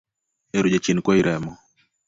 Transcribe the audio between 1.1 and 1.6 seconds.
remo